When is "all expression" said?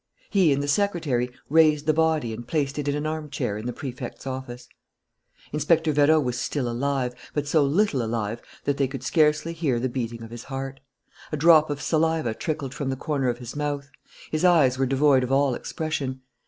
15.31-16.21